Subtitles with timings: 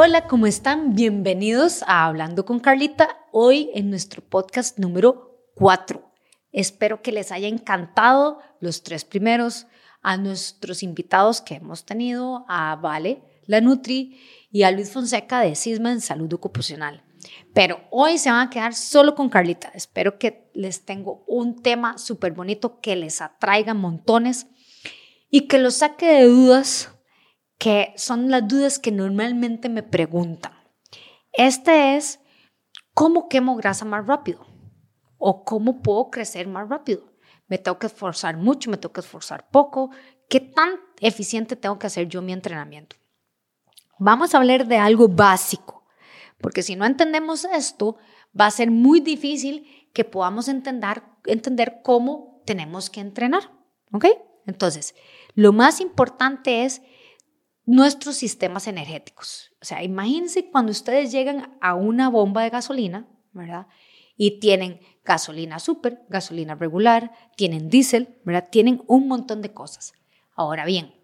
[0.00, 0.94] Hola, ¿cómo están?
[0.94, 6.08] Bienvenidos a Hablando con Carlita, hoy en nuestro podcast número 4.
[6.52, 9.66] Espero que les haya encantado los tres primeros,
[10.00, 14.20] a nuestros invitados que hemos tenido, a Vale, la Nutri,
[14.52, 17.02] y a Luis Fonseca de Cisma en Salud Ocupacional.
[17.52, 19.72] Pero hoy se van a quedar solo con Carlita.
[19.74, 24.46] Espero que les tengo un tema súper bonito que les atraiga montones
[25.28, 26.92] y que los saque de dudas
[27.58, 30.52] que son las dudas que normalmente me preguntan.
[31.32, 32.20] Este es,
[32.94, 34.46] ¿cómo quemo grasa más rápido?
[35.18, 37.12] ¿O cómo puedo crecer más rápido?
[37.48, 38.70] ¿Me tengo que esforzar mucho?
[38.70, 39.90] ¿Me tengo que esforzar poco?
[40.28, 42.96] ¿Qué tan eficiente tengo que hacer yo mi entrenamiento?
[43.98, 45.84] Vamos a hablar de algo básico,
[46.40, 47.96] porque si no entendemos esto,
[48.38, 53.50] va a ser muy difícil que podamos entender, entender cómo tenemos que entrenar.
[53.92, 54.04] ¿Ok?
[54.46, 54.94] Entonces,
[55.34, 56.82] lo más importante es
[57.68, 59.52] nuestros sistemas energéticos.
[59.60, 63.66] O sea, imagínense cuando ustedes llegan a una bomba de gasolina, ¿verdad?
[64.16, 68.48] Y tienen gasolina super, gasolina regular, tienen diésel, ¿verdad?
[68.50, 69.92] Tienen un montón de cosas.
[70.34, 70.94] Ahora bien,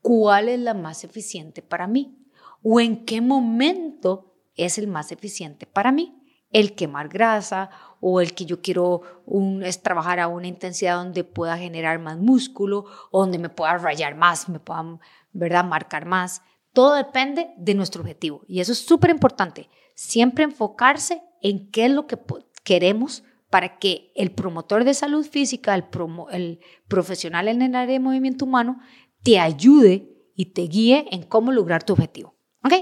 [0.00, 2.16] ¿cuál es la más eficiente para mí?
[2.62, 6.22] ¿O en qué momento es el más eficiente para mí?
[6.50, 11.24] El quemar grasa o el que yo quiero un, es trabajar a una intensidad donde
[11.24, 12.86] pueda generar más músculo
[13.20, 14.98] donde me pueda rayar más, me pueda
[15.32, 15.64] ¿verdad?
[15.64, 16.42] Marcar más.
[16.72, 18.42] Todo depende de nuestro objetivo.
[18.46, 19.68] Y eso es súper importante.
[19.94, 22.18] Siempre enfocarse en qué es lo que
[22.64, 25.84] queremos para que el promotor de salud física, el,
[26.30, 28.80] el profesional en el área de movimiento humano,
[29.22, 32.36] te ayude y te guíe en cómo lograr tu objetivo.
[32.62, 32.74] ¿Ok?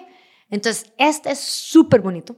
[0.51, 2.37] Entonces, este es súper bonito.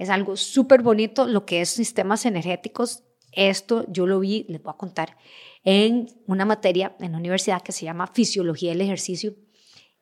[0.00, 3.04] Es algo súper bonito lo que es sistemas energéticos.
[3.32, 5.18] Esto yo lo vi, les voy a contar,
[5.62, 9.34] en una materia en la universidad que se llama Fisiología del Ejercicio.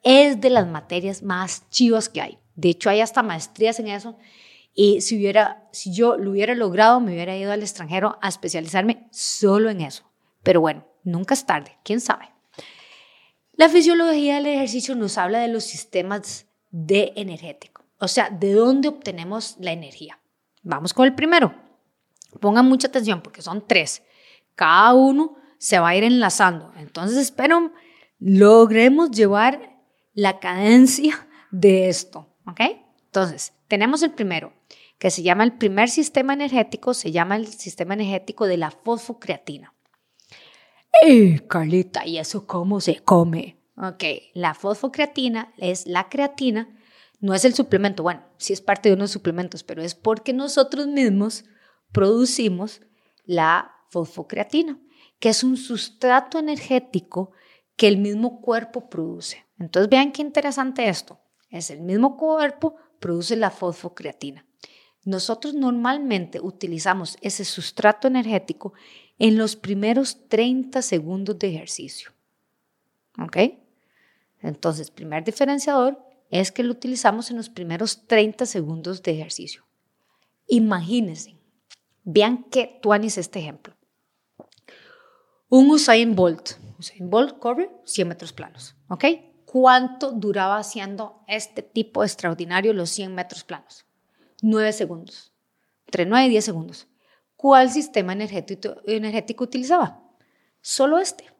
[0.05, 2.39] Es de las materias más chivas que hay.
[2.55, 4.17] De hecho, hay hasta maestrías en eso.
[4.73, 9.09] Y si, hubiera, si yo lo hubiera logrado, me hubiera ido al extranjero a especializarme
[9.11, 10.05] solo en eso.
[10.45, 12.31] Pero bueno, nunca es tarde, quién sabe.
[13.55, 18.89] La fisiología del ejercicio nos habla de los sistemas de energético, o sea, de dónde
[18.89, 20.19] obtenemos la energía.
[20.63, 21.55] Vamos con el primero.
[22.41, 24.03] Pongan mucha atención porque son tres.
[24.55, 26.73] Cada uno se va a ir enlazando.
[26.77, 27.73] Entonces espero
[28.19, 29.79] logremos llevar
[30.15, 32.61] la cadencia de esto, ¿ok?
[33.07, 34.53] Entonces, tenemos el primero,
[34.99, 39.75] que se llama el primer sistema energético, se llama el sistema energético de la fosfocreatina.
[41.03, 42.05] ¡Eh, Carlita!
[42.07, 43.57] ¿Y eso cómo se come?
[43.77, 44.05] Ok,
[44.35, 46.69] la fosfocreatina es la creatina,
[47.21, 50.87] no es el suplemento, bueno, sí es parte de unos suplementos, pero es porque nosotros
[50.87, 51.45] mismos
[51.93, 52.81] producimos
[53.25, 54.79] la fosfocreatina
[55.19, 57.33] que es un sustrato energético
[57.77, 59.47] que el mismo cuerpo produce.
[59.59, 61.21] Entonces vean qué interesante esto.
[61.51, 64.47] Es el mismo cuerpo produce la fosfocreatina.
[65.05, 68.75] Nosotros normalmente utilizamos ese sustrato energético
[69.19, 72.13] en los primeros 30 segundos de ejercicio.
[73.19, 73.37] ¿Ok?
[74.41, 75.99] Entonces, primer diferenciador
[76.31, 79.65] es que lo utilizamos en los primeros 30 segundos de ejercicio.
[80.47, 81.39] Imagínense,
[82.05, 83.75] vean qué tuanis este ejemplo.
[85.49, 86.53] Un Usain Bolt.
[86.79, 89.05] Usain Bolt corre 100 metros planos, ¿ok?
[89.45, 93.87] ¿Cuánto duraba haciendo este tipo extraordinario los 100 metros planos?
[94.43, 95.33] 9 segundos.
[95.87, 96.89] Entre 9 y 10 segundos.
[97.37, 100.03] ¿Cuál sistema energético, energético utilizaba?
[100.61, 101.33] Solo este,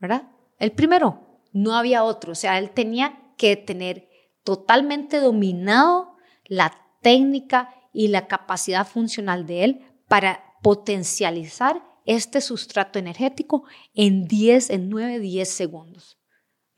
[0.00, 0.28] ¿verdad?
[0.58, 1.38] El primero.
[1.52, 2.32] No había otro.
[2.32, 4.08] O sea, él tenía que tener
[4.44, 13.64] totalmente dominado la técnica y la capacidad funcional de él para potencializar este sustrato energético
[13.94, 16.18] en 10, en 9, 10 segundos.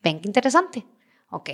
[0.03, 0.87] ¿Ven qué interesante?
[1.31, 1.51] Ok.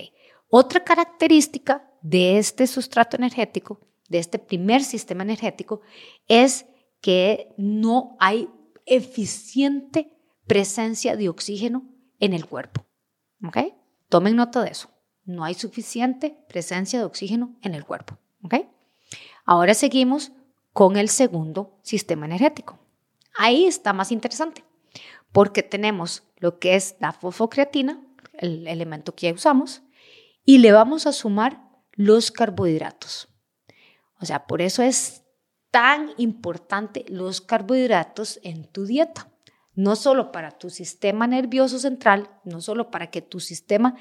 [0.48, 5.82] Otra característica de este sustrato energético, de este primer sistema energético,
[6.26, 6.66] es
[7.00, 8.48] que no hay
[8.86, 10.16] eficiente
[10.46, 11.88] presencia de oxígeno
[12.18, 12.84] en el cuerpo.
[13.46, 13.58] ¿Ok?
[14.08, 14.90] Tomen nota de eso.
[15.24, 18.18] No hay suficiente presencia de oxígeno en el cuerpo.
[18.42, 18.54] ¿Ok?
[19.44, 20.32] Ahora seguimos
[20.72, 22.78] con el segundo sistema energético.
[23.36, 24.64] Ahí está más interesante,
[25.32, 28.00] porque tenemos lo que es la fosfocreatina,
[28.34, 29.82] el elemento que ya usamos,
[30.44, 31.62] y le vamos a sumar
[31.92, 33.28] los carbohidratos.
[34.20, 35.22] O sea, por eso es
[35.70, 39.30] tan importante los carbohidratos en tu dieta.
[39.74, 43.96] No solo para tu sistema nervioso central, no solo para que tu sistema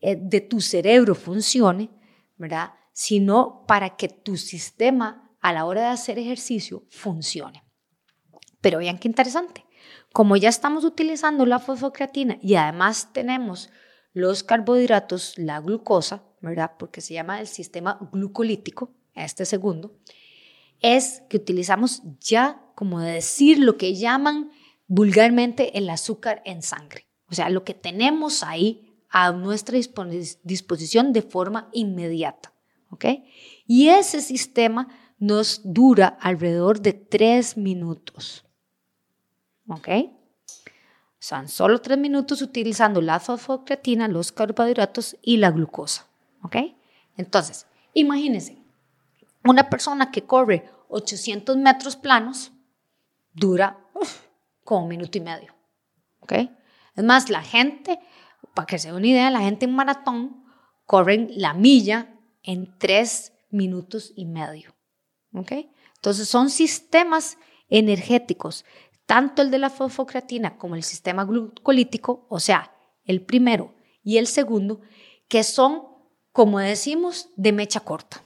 [0.00, 1.90] eh, de tu cerebro funcione,
[2.36, 2.74] ¿verdad?
[2.92, 7.64] Sino para que tu sistema a la hora de hacer ejercicio funcione.
[8.60, 9.64] Pero vean qué interesante.
[10.12, 13.70] Como ya estamos utilizando la fosfocreatina y además tenemos
[14.12, 16.72] los carbohidratos, la glucosa, ¿verdad?
[16.78, 19.98] Porque se llama el sistema glucolítico, este segundo,
[20.80, 24.50] es que utilizamos ya, como decir, lo que llaman
[24.86, 27.06] vulgarmente el azúcar en sangre.
[27.28, 29.78] O sea, lo que tenemos ahí a nuestra
[30.42, 32.52] disposición de forma inmediata.
[32.90, 33.04] ¿Ok?
[33.66, 34.88] Y ese sistema
[35.18, 38.44] nos dura alrededor de tres minutos.
[39.68, 39.88] ¿Ok?
[41.18, 46.06] Son solo tres minutos utilizando la fosfocreatina, los carbohidratos y la glucosa.
[46.42, 46.56] ¿Ok?
[47.16, 48.58] Entonces, imagínense,
[49.42, 52.52] una persona que corre 800 metros planos
[53.32, 53.78] dura
[54.64, 55.54] como un minuto y medio.
[56.20, 56.32] ¿Ok?
[56.94, 57.98] Es más, la gente,
[58.56, 60.42] para que se den una idea, la gente en maratón
[60.86, 64.74] corren la milla en tres minutos y medio.
[65.34, 65.52] ¿Ok?
[65.96, 67.36] Entonces son sistemas
[67.68, 68.64] energéticos,
[69.04, 72.72] tanto el de la fosfocreatina como el sistema glucolítico, o sea,
[73.04, 74.80] el primero y el segundo,
[75.28, 75.82] que son,
[76.32, 78.24] como decimos, de mecha corta.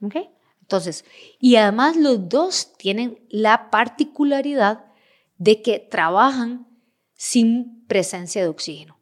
[0.00, 0.16] ¿Ok?
[0.62, 1.04] Entonces,
[1.38, 4.86] y además los dos tienen la particularidad
[5.36, 6.66] de que trabajan
[7.12, 8.95] sin presencia de oxígeno.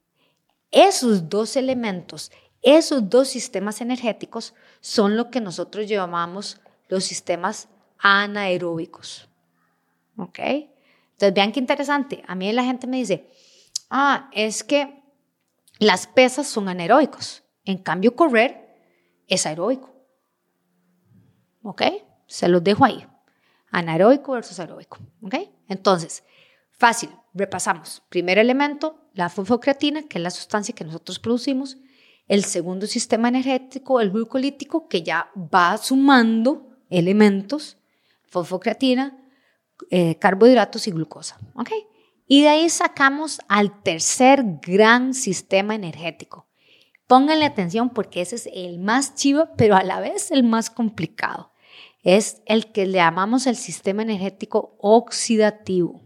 [0.74, 7.68] Esos dos elementos, esos dos sistemas energéticos son lo que nosotros llamamos los sistemas
[8.00, 9.28] anaeróbicos.
[10.16, 10.38] ¿Ok?
[10.40, 12.24] Entonces, vean qué interesante.
[12.26, 13.30] A mí la gente me dice,
[13.88, 15.00] ah, es que
[15.78, 17.44] las pesas son anaeróbicos.
[17.64, 18.76] En cambio, correr
[19.28, 19.94] es aeróbico.
[21.62, 21.82] ¿Ok?
[22.26, 23.06] Se los dejo ahí.
[23.70, 24.98] Anaeróbico versus aeróbico.
[25.22, 25.36] ¿Ok?
[25.68, 26.24] Entonces,
[26.72, 28.02] fácil, repasamos.
[28.08, 31.76] Primer elemento, la fosfocreatina, que es la sustancia que nosotros producimos.
[32.26, 37.76] El segundo sistema energético, el glucolítico, que ya va sumando elementos,
[38.28, 39.18] fosfocreatina,
[39.90, 41.38] eh, carbohidratos y glucosa.
[41.54, 41.70] ¿Ok?
[42.26, 46.46] Y de ahí sacamos al tercer gran sistema energético.
[47.06, 51.52] Pónganle atención porque ese es el más chivo, pero a la vez el más complicado
[52.02, 56.03] es el que le llamamos el sistema energético oxidativo.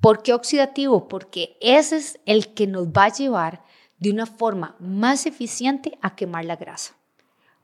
[0.00, 1.08] ¿Por qué oxidativo?
[1.08, 3.62] Porque ese es el que nos va a llevar
[3.98, 6.96] de una forma más eficiente a quemar la grasa.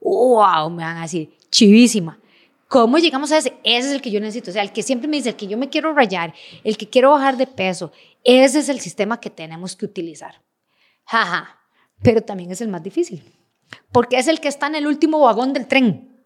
[0.01, 0.71] ¡Wow!
[0.71, 2.19] Me van a decir, chivísima.
[2.69, 3.57] ¿Cómo llegamos a ese?
[3.65, 4.51] Ese es el que yo necesito.
[4.51, 6.89] O sea, el que siempre me dice, el que yo me quiero rayar, el que
[6.89, 7.93] quiero bajar de peso.
[8.25, 10.43] Ese es el sistema que tenemos que utilizar.
[11.05, 11.61] Jaja.
[12.03, 13.23] Pero también es el más difícil.
[13.93, 16.17] Porque es el que está en el último vagón del tren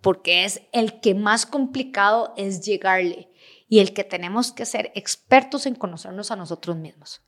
[0.00, 3.29] porque es el que más complicado es llegarle
[3.70, 7.22] y el que tenemos que ser expertos en conocernos a nosotros mismos.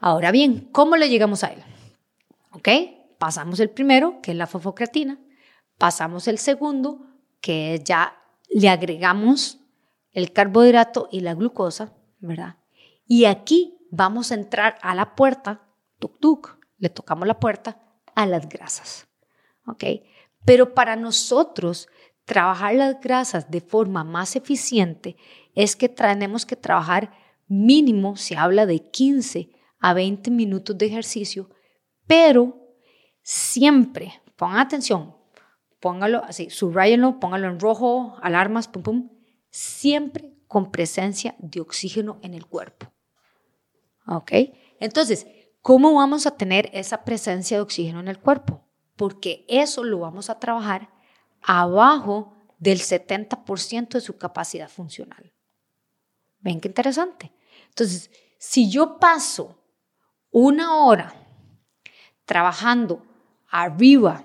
[0.00, 1.62] Ahora bien, ¿cómo le llegamos a él?
[2.52, 2.68] ¿Ok?
[3.18, 5.20] Pasamos el primero, que es la fosfocreatina,
[5.76, 7.06] pasamos el segundo,
[7.42, 8.18] que ya
[8.48, 9.58] le agregamos
[10.12, 12.56] el carbohidrato y la glucosa, ¿verdad?
[13.06, 15.68] Y aquí vamos a entrar a la puerta,
[15.98, 17.78] tuk tuk, le tocamos la puerta
[18.14, 19.06] a las grasas,
[19.66, 19.84] ¿ok?
[20.46, 21.88] Pero para nosotros,
[22.30, 25.16] trabajar las grasas de forma más eficiente
[25.56, 27.10] es que tenemos que trabajar
[27.48, 29.50] mínimo, se habla de 15
[29.80, 31.50] a 20 minutos de ejercicio,
[32.06, 32.56] pero
[33.22, 35.16] siempre, pongan atención,
[35.80, 39.10] póngalo así, subrayenlo, póngalo en rojo, alarmas, pum, pum,
[39.50, 42.92] siempre con presencia de oxígeno en el cuerpo.
[44.06, 44.30] ¿Ok?
[44.78, 45.26] Entonces,
[45.62, 48.70] ¿cómo vamos a tener esa presencia de oxígeno en el cuerpo?
[49.00, 50.90] porque eso lo vamos a trabajar
[51.42, 55.32] abajo del 70% de su capacidad funcional.
[56.40, 57.32] ¿Ven qué interesante?
[57.68, 59.58] Entonces, si yo paso
[60.30, 61.14] una hora
[62.24, 63.02] trabajando
[63.50, 64.24] arriba,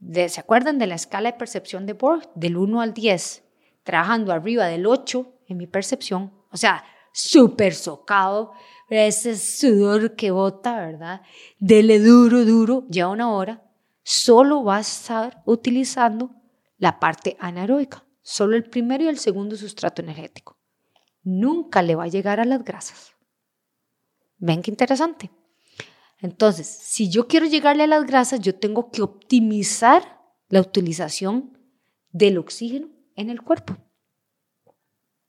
[0.00, 2.28] ¿se acuerdan de la escala de percepción de Borg?
[2.34, 3.42] Del 1 al 10,
[3.82, 8.52] trabajando arriba del 8 en mi percepción, o sea, súper socado,
[8.88, 11.22] ese sudor que bota, ¿verdad?
[11.58, 13.62] Dele duro, duro, ya una hora
[14.04, 16.30] solo va a estar utilizando
[16.76, 20.58] la parte anaeróbica, solo el primero y el segundo sustrato energético.
[21.22, 23.14] Nunca le va a llegar a las grasas.
[24.36, 25.30] ¿Ven qué interesante?
[26.20, 31.58] Entonces, si yo quiero llegarle a las grasas, yo tengo que optimizar la utilización
[32.10, 33.76] del oxígeno en el cuerpo.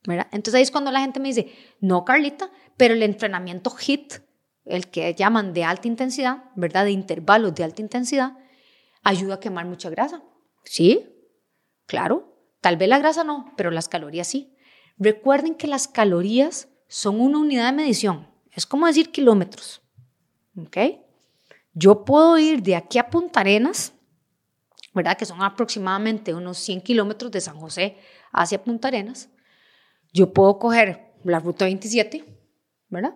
[0.06, 0.28] ¿verdad?
[0.32, 4.22] Entonces ahí es cuando la gente me dice, no, Carlita, pero el entrenamiento HIT,
[4.66, 6.86] el que llaman de alta intensidad, ¿verdad?
[6.86, 8.38] De intervalos de alta intensidad,
[9.06, 10.22] ayuda a quemar mucha grasa.
[10.66, 11.08] Sí,
[11.86, 12.36] claro.
[12.60, 14.58] Tal vez la grasa no, pero las calorías sí.
[14.98, 18.28] Recuerden que las calorías son una unidad de medición.
[18.52, 19.82] Es como decir kilómetros.
[20.58, 20.78] ¿Ok?
[21.74, 23.94] Yo puedo ir de aquí a Punta Arenas,
[24.94, 25.18] ¿verdad?
[25.18, 27.98] Que son aproximadamente unos 100 kilómetros de San José
[28.32, 29.30] hacia Punta Arenas.
[30.14, 32.24] Yo puedo coger la ruta 27,
[32.88, 33.16] ¿verdad?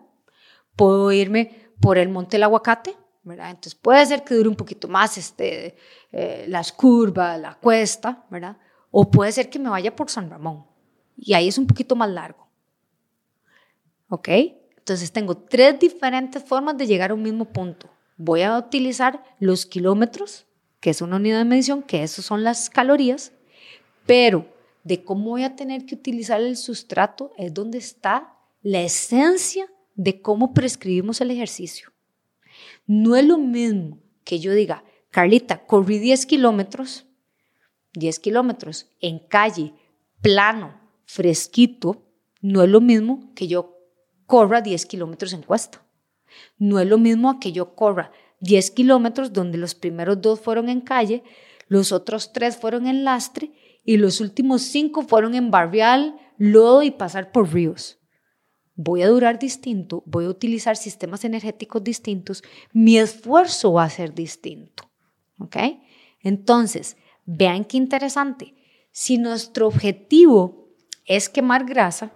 [0.75, 3.49] Puedo irme por el Monte del Aguacate, ¿verdad?
[3.49, 5.75] Entonces puede ser que dure un poquito más este,
[6.11, 8.57] eh, las curvas, la cuesta, ¿verdad?
[8.91, 10.65] O puede ser que me vaya por San Ramón
[11.15, 12.47] y ahí es un poquito más largo.
[14.09, 14.29] ¿Ok?
[14.77, 17.89] Entonces tengo tres diferentes formas de llegar a un mismo punto.
[18.17, 20.47] Voy a utilizar los kilómetros,
[20.79, 23.31] que es una unidad de medición, que eso son las calorías,
[24.05, 24.47] pero
[24.83, 28.33] de cómo voy a tener que utilizar el sustrato es donde está
[28.63, 31.91] la esencia de cómo prescribimos el ejercicio.
[32.91, 37.05] No es lo mismo que yo diga, Carlita, corrí 10 kilómetros,
[37.93, 39.75] 10 kilómetros en calle,
[40.23, 40.73] plano,
[41.05, 42.01] fresquito,
[42.41, 43.77] no es lo mismo que yo
[44.25, 45.85] corra 10 kilómetros en cuesta.
[46.57, 50.81] No es lo mismo que yo corra 10 kilómetros donde los primeros dos fueron en
[50.81, 51.21] calle,
[51.67, 53.51] los otros tres fueron en lastre
[53.83, 57.98] y los últimos cinco fueron en barrial, lodo y pasar por ríos.
[58.81, 64.13] Voy a durar distinto, voy a utilizar sistemas energéticos distintos, mi esfuerzo va a ser
[64.13, 64.89] distinto.
[65.37, 65.57] ¿Ok?
[66.21, 66.95] Entonces,
[67.25, 68.55] vean qué interesante.
[68.91, 70.69] Si nuestro objetivo
[71.03, 72.13] es quemar grasa,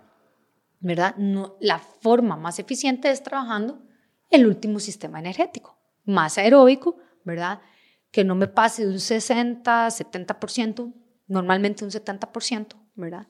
[0.80, 1.18] ¿verdad?
[1.60, 3.82] La forma más eficiente es trabajando
[4.30, 7.60] el último sistema energético, más aeróbico, ¿verdad?
[8.10, 10.94] Que no me pase de un 60, 70%,
[11.28, 13.28] normalmente un 70%, ¿verdad?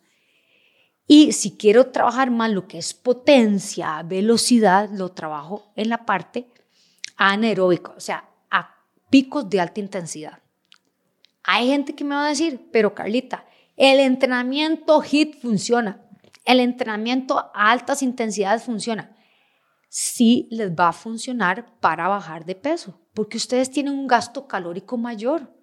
[1.08, 6.48] Y si quiero trabajar más lo que es potencia, velocidad, lo trabajo en la parte
[7.18, 8.76] anaeróbica, o sea, a
[9.10, 10.40] picos de alta intensidad.
[11.44, 13.46] Hay gente que me va a decir, pero Carlita,
[13.76, 16.02] el entrenamiento HIT funciona,
[16.46, 19.16] el entrenamiento a altas intensidades funciona.
[19.90, 24.98] Sí les va a funcionar para bajar de peso, porque ustedes tienen un gasto calórico
[24.98, 25.54] mayor.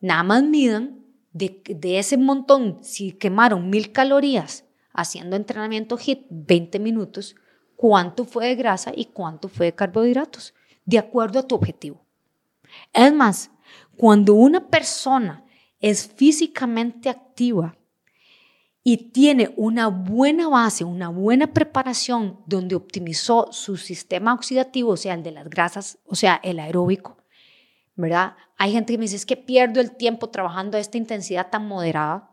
[0.00, 1.01] Nada más midan
[1.32, 7.36] de, ese montón, si quemaron mil calorías haciendo entrenamiento HIT 20 minutos,
[7.76, 12.04] cuánto fue de grasa y cuánto fue de carbohidratos, de acuerdo a tu objetivo.
[12.92, 13.50] Es más,
[13.96, 15.44] cuando una persona
[15.80, 17.76] es físicamente activa
[18.84, 25.14] y tiene una buena base, una buena preparación donde optimizó su sistema oxidativo, o sea,
[25.14, 27.21] el de las grasas, o sea, el aeróbico,
[27.94, 28.36] ¿verdad?
[28.58, 31.66] Hay gente que me dice, es que pierdo el tiempo trabajando a esta intensidad tan
[31.66, 32.30] moderada.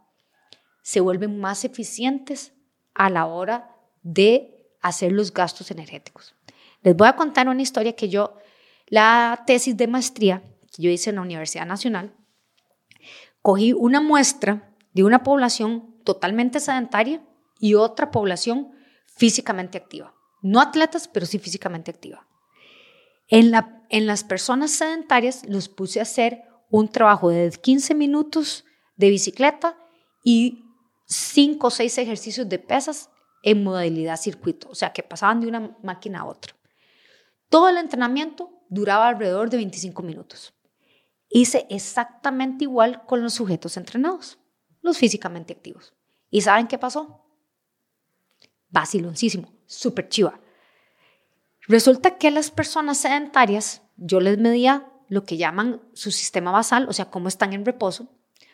[0.81, 2.53] Se vuelven más eficientes
[2.93, 6.35] a la hora de hacer los gastos energéticos.
[6.81, 8.37] Les voy a contar una historia que yo,
[8.87, 10.43] la tesis de maestría
[10.75, 12.15] que yo hice en la Universidad Nacional,
[13.41, 17.21] cogí una muestra de una población totalmente sedentaria
[17.59, 18.71] y otra población
[19.05, 20.13] físicamente activa.
[20.41, 22.25] No atletas, pero sí físicamente activa.
[23.27, 28.65] En, la, en las personas sedentarias los puse a hacer un trabajo de 15 minutos
[28.95, 29.77] de bicicleta
[30.23, 30.65] y
[31.07, 33.09] 5 o 6 ejercicios de pesas
[33.41, 36.55] en modalidad circuito, o sea, que pasaban de una máquina a otra.
[37.49, 40.53] Todo el entrenamiento duraba alrededor de 25 minutos.
[41.29, 44.37] Hice exactamente igual con los sujetos entrenados,
[44.81, 45.93] los físicamente activos.
[46.29, 47.25] ¿Y saben qué pasó?
[48.69, 50.39] Vaciloncísimo, súper chiva.
[51.67, 56.93] Resulta que las personas sedentarias, yo les medía lo que llaman su sistema basal, o
[56.93, 58.07] sea, cómo están en reposo,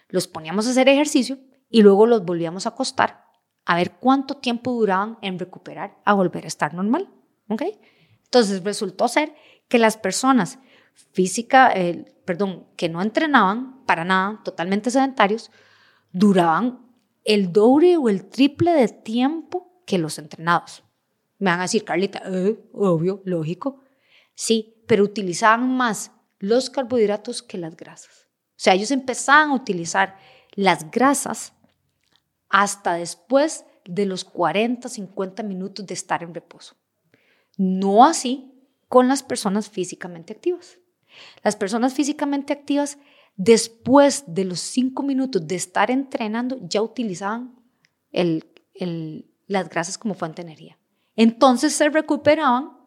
[0.10, 1.38] los poníamos a hacer ejercicio
[1.70, 3.26] y luego los volvíamos a acostar
[3.66, 7.10] a ver cuánto tiempo duraban en recuperar a volver a estar normal.
[7.50, 7.64] ¿ok?
[8.26, 9.36] Entonces resultó ser
[9.68, 10.60] que las personas
[10.94, 15.52] física, eh, perdón, que no entrenaban para nada, totalmente sedentarios,
[16.12, 16.80] duraban
[17.24, 20.84] el doble o el triple de tiempo que los entrenados.
[21.40, 23.84] Me van a decir, Carlita, eh, obvio, lógico.
[24.34, 28.28] Sí, pero utilizaban más los carbohidratos que las grasas.
[28.52, 30.18] O sea, ellos empezaban a utilizar
[30.54, 31.54] las grasas
[32.50, 36.76] hasta después de los 40, 50 minutos de estar en reposo.
[37.58, 38.54] No así
[38.88, 40.80] con las personas físicamente activas.
[41.44, 42.98] Las personas físicamente activas,
[43.36, 47.56] después de los 5 minutos de estar entrenando, ya utilizaban
[49.48, 50.78] las grasas como fuente de energía.
[51.16, 52.78] Entonces se recuperaban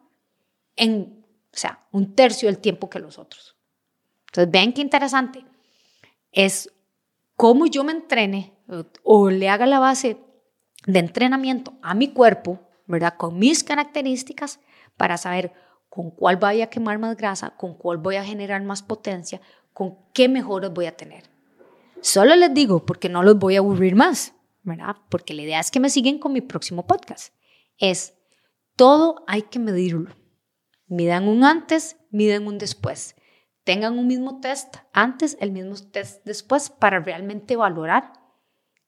[0.75, 3.55] en, o sea, un tercio del tiempo que los otros.
[4.27, 5.43] Entonces, ven qué interesante.
[6.31, 6.71] Es
[7.35, 8.53] cómo yo me entrene
[9.03, 10.17] o, le haga la base
[10.85, 13.15] de entrenamiento a mi cuerpo, ¿verdad?
[13.17, 14.59] Con mis características
[14.97, 15.53] para saber
[15.89, 19.41] con cuál voy a quemar más grasa, con cuál voy a generar más potencia,
[19.73, 21.23] con qué mejoras voy a tener.
[22.01, 24.33] Solo les digo porque no los voy a aburrir más,
[24.63, 24.95] ¿verdad?
[25.09, 27.33] Porque la idea es que me siguen con mi próximo podcast.
[27.77, 28.13] Es
[28.79, 30.15] todo hay que medirlo.
[30.87, 33.17] Midan un antes, miden un después.
[33.65, 38.13] Tengan un mismo test antes, el mismo test después para realmente valorar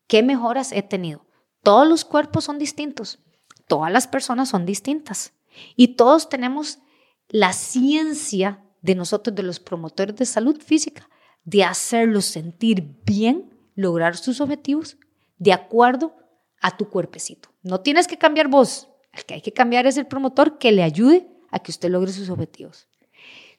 [0.07, 1.25] qué mejoras he tenido.
[1.61, 3.19] Todos los cuerpos son distintos,
[3.67, 5.33] todas las personas son distintas
[5.75, 6.79] y todos tenemos
[7.27, 11.09] la ciencia de nosotros, de los promotores de salud física,
[11.43, 14.95] de hacerlos sentir bien, lograr sus objetivos
[15.37, 16.15] de acuerdo
[16.61, 17.49] a tu cuerpecito.
[17.61, 20.83] No tienes que cambiar vos, el que hay que cambiar es el promotor que le
[20.83, 22.87] ayude a que usted logre sus objetivos.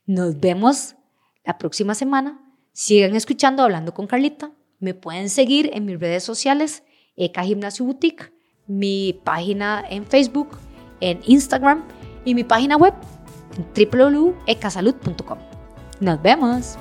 [0.06, 0.97] Nos vemos
[1.44, 2.40] la próxima semana.
[2.73, 4.50] Sigan escuchando Hablando con Carlita.
[4.78, 6.82] Me pueden seguir en mis redes sociales,
[7.16, 8.32] Eka Gimnasio Boutique,
[8.66, 10.59] mi página en Facebook,
[11.00, 11.85] en Instagram
[12.25, 12.94] y mi página web
[13.76, 15.38] www.ecasalud.com.
[16.00, 16.76] Nos vemos.